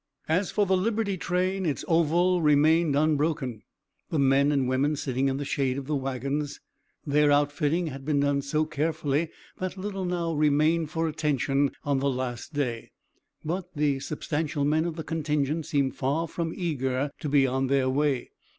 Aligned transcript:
As 0.27 0.49
for 0.49 0.65
the 0.65 0.75
Liberty 0.75 1.15
train, 1.15 1.63
its 1.63 1.85
oval 1.87 2.41
remained 2.41 2.95
unbroken, 2.95 3.61
the 4.09 4.17
men 4.17 4.51
and 4.51 4.67
women 4.67 4.95
sitting 4.95 5.27
in 5.27 5.37
the 5.37 5.45
shade 5.45 5.77
of 5.77 5.85
the 5.85 5.95
wagons. 5.95 6.59
Their 7.05 7.31
outfitting 7.31 7.85
had 7.85 8.03
been 8.03 8.19
done 8.21 8.41
so 8.41 8.65
carefully 8.65 9.29
that 9.59 9.77
little 9.77 10.05
now 10.05 10.33
remained 10.33 10.89
for 10.89 11.07
attention 11.07 11.69
on 11.83 11.99
the 11.99 12.09
last 12.09 12.51
day, 12.51 12.89
but 13.45 13.71
the 13.75 13.99
substantial 13.99 14.65
men 14.65 14.85
of 14.85 14.95
the 14.95 15.03
contingent 15.03 15.67
seemed 15.67 15.95
far 15.95 16.27
from 16.27 16.51
eager 16.55 17.11
to 17.19 17.29
be 17.29 17.45
on 17.45 17.67
their 17.67 17.87
way. 17.87 18.31